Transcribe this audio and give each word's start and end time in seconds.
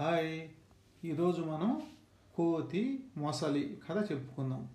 Hi. 0.00 0.48
ఈరోజు 1.04 1.42
మనం 1.42 1.82
కోతి 2.34 3.04
మొసలి 3.16 3.78
కథ 3.90 4.12
చెప్పుకుందాం. 4.12 4.68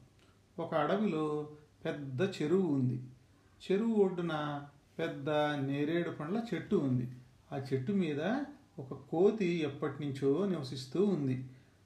ఒక 0.60 0.74
అడవిలో 0.74 1.50
పెద్ద 1.86 2.22
చెరువు 2.22 2.74
ఉంది. 2.74 3.02
చెరువు 3.72 3.96
ఒడ్డున 3.96 4.64
పెద్ద 5.00 5.30
నేరేడు 5.70 6.10
పండ్ల 6.10 6.42
చెట్టు 6.54 6.76
ఉంది. 6.76 7.08
ఆ 7.52 7.62
చెట్టు 7.74 7.92
మీద 7.92 8.22
ఒక 8.80 8.94
కోతి 8.94 9.46
ఎప్పటి 9.46 10.06
నుంచో 10.06 10.46
నివసిస్తూ 10.46 11.06
ఉంది. 11.06 11.46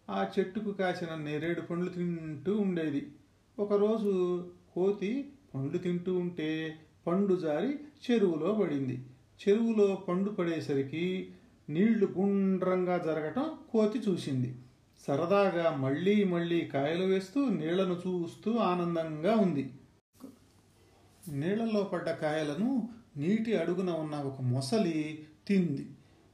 ఆ 0.09 0.27
చెట్టుకు 0.39 0.71
కాసిన 0.71 1.15
నేరేడు 1.15 1.61
పండ్లు 1.61 1.89
తింటూ 1.89 2.57
ఉండేది. 2.57 3.11
ఒకరోజు 3.59 4.43
కోతి 4.75 5.33
పండ్లు 5.55 5.77
తింటూ 5.77 6.17
ఉంటే 6.17 6.79
పండు 7.07 7.35
జారి 7.35 7.79
చెరువులో 8.11 8.53
పడింది. 8.53 9.05
చెరువులో 9.47 9.95
పండు 9.95 10.29
పడేసరికి 10.29 11.31
నీళ్ళు 11.69 12.13
గుండ్రంగా 12.17 12.97
జరగటం 12.97 13.51
కోతి 13.71 13.99
చూసింది. 13.99 14.55
సరదాగా 15.07 15.75
మళ్ళీ 15.75 16.23
మళ్ళీ 16.23 16.61
కాయలు 16.61 17.05
వేస్తూ 17.05 17.49
నీళ్ళను 17.49 17.93
చూస్తూ 17.93 18.57
ఆనందంగా 18.57 19.35
ఉంది. 19.35 19.73
నీళ్ళలో 21.27 21.83
పడ్డ 21.83 22.09
కాయలను 22.09 22.89
నీటి 23.17 23.57
అడుగున 23.57 23.89
ఉన్న 23.89 24.15
ఒక 24.15 24.41
మొసలి 24.41 25.25
తింది. 25.47 25.89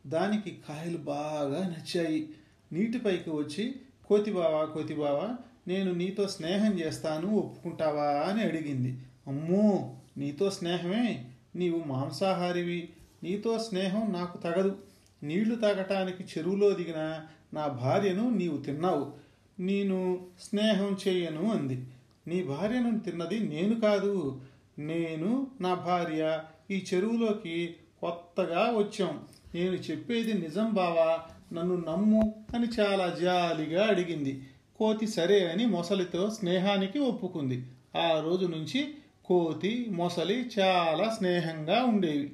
దానికి 0.07 0.61
కాయలు 0.69 0.97
బాగా 0.97 1.67
నచ్చాయి. 1.67 2.29
నీటిపైకి 2.71 3.29
వచ్చి 3.29 3.75
కోతిబావా 4.05 4.65
కోతిబావా 4.65 5.35
నేను 5.67 5.91
నీతో 5.91 6.27
స్నేహం 6.27 6.79
చేస్తాను 6.79 7.35
ఒప్పుకుంటావా? 7.35 8.03
అని 8.03 8.43
అడిగింది. 8.43 8.99
అమ్మో 9.27 9.95
నీతో 10.17 10.49
స్నేహమే? 10.49 11.31
నీవు 11.55 11.83
మాంసాహారివి. 11.87 12.89
నీతో 13.23 13.59
స్నేహం 13.59 14.13
నాకు 14.13 14.37
తగదు. 14.37 14.77
నీళ్ళు 15.23 15.55
తాగటానికి 15.55 16.23
చెరువులో 16.23 16.71
దిగిన 16.71 17.21
నా 17.53 17.67
భార్యను 17.67 18.29
నీవు 18.29 18.57
తిన్నావు. 18.57 19.13
నేను 19.59 20.27
స్నేహం 20.39 20.97
చేయను 21.07 21.51
అంది. 21.51 21.87
నీ 22.27 22.43
భార్యను 22.43 22.99
తిన్నది 22.99 23.39
నేను 23.39 23.79
కాదు. 23.79 24.41
నేను 24.79 25.47
నా 25.61 25.73
భార్య 25.73 26.39
ఈ 26.71 26.85
చెరువులోకి 26.93 27.75
కొత్తగా 28.01 28.71
వచ్చాం. 28.77 29.19
నేను 29.55 29.71
చెప్పేది 29.71 30.33
నిజం 30.33 30.73
బావా 30.73 31.19
నన్ను 31.53 31.75
నమ్ము 31.75 32.45
అని 32.55 32.67
చాలా 32.79 33.15
జాలిగా 33.21 33.87
అడిగింది. 33.87 34.47
కోతి 34.77 35.07
సరే 35.07 35.51
అని 35.51 35.65
మొసలితో 35.65 36.29
స్నేహానికి 36.29 36.99
ఒప్పుకుంది. 36.99 37.65
ఆ 37.97 38.19
రోజు 38.19 38.45
నుంచి 38.45 38.93
కోతి 39.25 39.87
మొసలి 39.89 40.49
చాలా 40.59 41.15
స్నేహంగా 41.19 41.83
ఉండేవి. 41.83 42.31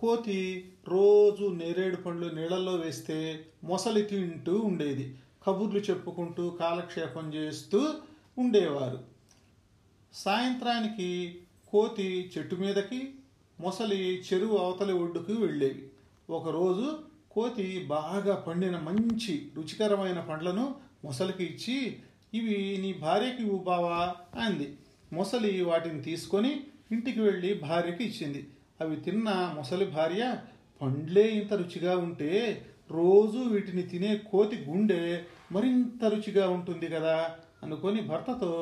కోతి 0.00 0.70
రోజు 0.88 1.54
నేరేడు 1.54 1.96
పండ్లు 1.96 2.34
నీళ్ళల్లో 2.34 2.72
వేస్తే 2.72 3.44
మొసలి 3.64 4.02
తింటూ 4.02 4.58
ఉండేది. 4.58 5.16
కబుర్లు 5.46 5.80
చెప్పుకుంటూ 5.80 6.50
కాలక్షేపం 6.50 7.34
చేస్తూ 7.34 7.94
ఉండేవారు. 8.38 8.98
సాయంత్రానికి 10.14 11.38
కోతి 11.70 12.32
చెట్టు 12.38 12.54
మీదకి 12.54 13.08
మొసలి 13.60 13.96
చెరువు 14.18 14.56
అవతలి 14.56 14.92
ఒడ్డుకు 14.92 15.32
వెళ్ళేవి. 15.32 15.90
ఒకరోజు 16.30 16.98
కోతి 17.30 17.84
బాగా 17.84 18.34
పండిన 18.34 18.78
మంచి 18.78 19.50
రుచికరమైన 19.56 20.20
పండ్లను 20.20 20.74
మొసలికి 21.04 21.44
ఇచ్చి 21.44 21.96
ఇవి 22.34 22.78
నీ 22.80 22.92
భార్యకి 22.92 23.42
ఇవ్వు 23.42 23.58
బావా 23.58 24.14
అంది. 24.34 24.76
మొసలి 25.12 25.64
వాటిని 25.64 26.02
తీసుకొని 26.02 26.60
ఇంటికి 26.92 27.20
వెళ్ళి 27.20 27.54
భార్యకి 27.54 28.04
ఇచ్చింది. 28.04 28.46
అవి 28.80 28.96
తిన్న 28.96 29.28
మొసలి 29.56 29.84
భార్య 29.84 30.24
పండ్లే 30.80 31.24
ఇంత 31.28 31.52
రుచిగా 31.52 31.96
ఉంటే 31.96 32.30
రోజు 32.90 33.38
వీటిని 33.38 33.82
తినే 33.82 34.12
కోతి 34.30 34.56
గుండె 34.68 35.00
మరింత 35.52 36.04
రుచిగా 36.04 36.44
ఉంటుంది 36.48 36.86
కదా 36.88 37.16
అనుకొని 37.62 38.00
భర్తతో 38.00 38.52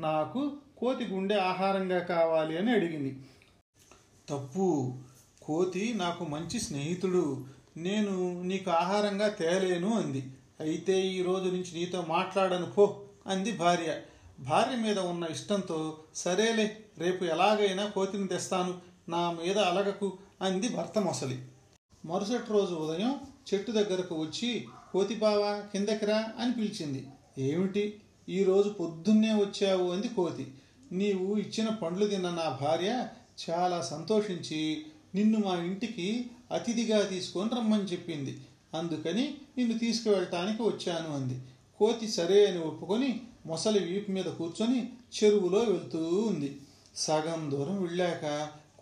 నాకు 0.00 0.40
కోతి 0.76 1.04
గుండె 1.04 1.36
ఆహారంగా 1.50 2.00
కావాలి 2.12 2.58
అని 2.58 2.70
అడిగింది. 2.72 3.12
తప్పు 4.28 4.66
కోతి 5.42 5.94
నాకు 5.94 6.24
మంచి 6.24 6.58
స్నేహితుడు 6.60 7.24
నేను 7.76 8.42
నీకు 8.42 8.70
ఆహారంగా 8.70 9.28
తేలేను 9.40 9.90
అంది. 9.94 10.22
అయితే 10.60 10.94
ఈ 11.08 11.22
రోజు 11.22 11.48
నుంచి 11.48 11.72
నీతో 11.74 11.98
మాట్లాడను 12.08 12.66
పో 12.66 12.84
అంది 13.26 13.52
భార్య. 13.52 13.90
భార్య 14.40 14.76
మీద 14.76 14.98
ఉన్న 14.98 15.24
ఇష్టంతో 15.30 15.78
సరేలే 16.14 16.66
రేపు 16.98 17.24
ఎలాగైనా 17.24 17.84
కోతిని 17.86 18.28
తెస్తాను. 18.28 18.72
నా 19.10 19.22
మీద 19.30 19.58
అలగకు 19.58 20.08
అంది 20.42 20.68
భర్త 20.68 20.98
మొసలి. 20.98 21.36
మరుసటి 22.04 22.50
రోజు 22.50 22.74
ఉదయం 22.74 23.12
చెట్టు 23.48 23.70
దగ్గరకు 23.72 24.14
వచ్చి 24.14 24.50
కోతి 24.92 25.14
బావా 25.14 25.50
కిందకిరా 25.72 26.18
అని 26.38 26.52
పిలిచింది. 26.52 27.00
ఏమిటి? 27.38 27.84
ఈరోజు 28.28 28.68
పొద్దున్నే 28.68 29.32
వచ్చావు 29.34 29.86
అంది 29.90 30.08
కోతి. 30.08 30.46
నీవు 30.92 31.36
ఇచ్చిన 31.36 31.68
పండ్లు 31.82 32.06
తిన్న 32.06 32.30
నా 32.30 32.58
భార్య 32.60 32.90
చాలా 33.42 33.80
సంతోషించి 33.80 34.60
నిన్ను 35.14 35.38
మా 35.38 35.54
ఇంటికి 35.62 36.08
అతిథిగా 36.52 36.98
తీసుకొని 37.02 37.50
రమ్మని 37.56 37.82
చెప్పింది. 37.82 38.34
అందుకని 38.74 39.24
నిన్ను 39.58 39.78
తీసుకువెళ్ళటానికి 39.78 40.62
వచ్చాను 40.62 41.10
అంది. 41.14 41.36
కోతి 41.78 42.08
సరే 42.08 42.38
అని 42.46 42.60
ఒప్పుకొని 42.64 43.10
మొసలి 43.46 43.78
వీపు 43.78 44.10
మీద 44.10 44.24
కూర్చొని 44.24 44.80
చెరువులో 45.16 45.58
వెళ్తూ 45.58 46.02
ఉంది. 46.30 46.50
సగం 46.96 47.42
దూరం 47.50 47.82
వెళ్ళాక 47.82 48.24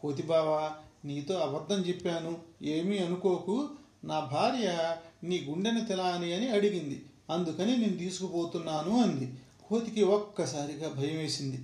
కోతి 0.03 0.23
బావా 0.23 0.73
నీతో 1.05 1.35
అబద్ధం 1.35 1.81
చెప్పాను 1.81 2.39
ఏమీ 2.63 2.99
అనుకోకు. 2.99 3.69
నా 4.05 4.21
భార్య 4.21 4.97
నీ 5.25 5.47
గుండెని 5.51 5.85
తెలాని 5.85 6.33
అని 6.33 6.49
అడిగింది. 6.49 7.05
అందుకని 7.31 7.77
నేను 7.77 7.97
తీసుకుపోతున్నాను 7.97 9.03
అంది. 9.03 9.33
కోతికి 9.69 10.03
ఒక్కసారిగా 10.03 10.89
భయం 10.89 11.19
వేసింది 11.19 11.59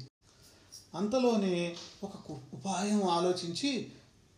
అంతలోనే 0.95 1.77
ఒక 2.05 2.17
కు- 2.17 2.55
ఉపాయం 2.55 3.03
ఆలోచించి 3.03 3.87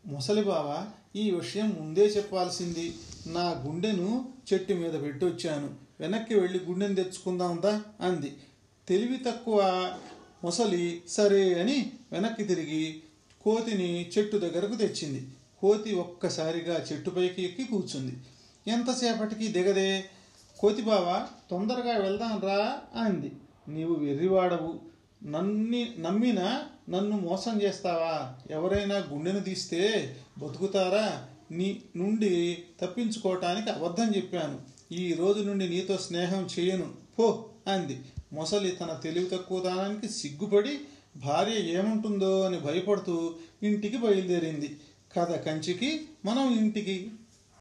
ముసలి 0.06 0.42
బావ 0.42 0.86
ఈ 1.18 1.30
విషయం 1.30 1.76
ముందే 1.80 2.06
చెప్పాల్సింది. 2.06 2.94
నా 3.26 3.64
గుండెను 3.66 4.28
చెట్టు 4.52 4.72
మీద 4.72 5.02
పెట్టి 5.02 5.26
వచ్చాను 5.26 5.74
వెనక్కి 6.00 6.34
వెళ్ళి 6.34 6.64
గుండెను 6.64 6.94
తెచ్చుకుందాందా 6.94 7.82
అంది. 8.00 8.36
తెలివి 8.88 9.16
తక్కువ 9.16 9.60
ముసలి 10.44 11.02
సరే 11.08 11.60
అని 11.60 11.92
వెనక్కి 12.12 12.44
తిరిగి 12.44 13.02
కోతిని 13.46 14.10
చెట్టు 14.18 14.36
దగ్గరకు 14.36 14.74
తెచ్చింది. 14.74 15.28
కోతి 15.60 15.94
ఒక్కసారిగా 15.94 16.86
చెట్టుపైకి 16.92 17.42
ఎక్కి 17.42 17.64
కూర్చుంది. 17.64 18.16
ఎంతసేపటికి 18.70 19.48
దిగదే? 19.48 20.04
కోతి 20.58 20.82
బావ 20.82 21.26
తొందరగా 21.50 21.98
వెళ్దాం 21.98 22.40
రా 22.40 22.78
అంది. 22.94 23.32
నీవు 23.68 23.94
వెర్రివాడవు. 23.94 24.80
నన్ని 25.24 25.94
నమ్మిన 25.98 26.62
నన్ను 26.88 27.18
మోసం 27.18 27.62
చేస్తావా? 27.62 28.34
ఎవరైనా 28.50 28.96
గుండెను 28.96 29.40
తీస్తే 29.40 30.16
బతుకుతారా? 30.38 31.26
నీ 31.50 31.82
నుండి 31.96 32.58
తప్పించుకోవటానికి 32.80 33.70
అబద్ధం 33.70 34.16
చెప్పాను. 34.16 34.60
ఈ 34.92 35.14
రోజు 35.14 35.42
నుండి 35.42 35.68
నీతో 35.68 35.96
స్నేహం 35.96 36.48
చేయను. 36.58 36.94
పో 37.18 37.48
అంది. 37.66 38.00
మొసలి 38.32 38.70
తన 38.70 39.00
తెలివి 39.02 39.26
తక్కువతనానికి 39.26 40.08
సిగ్గుపడి 40.08 40.78
భార్య 41.24 41.52
ఏముంటుందో 41.52 42.42
అని 42.42 42.58
భయపడుతూ 42.60 43.34
ఇంటికి 43.62 43.96
బయలుదేరింది. 43.96 44.76
కథ 45.16 45.30
కంచికి 45.32 46.02
మనం 46.24 46.56
ఇంటికి 46.56 47.10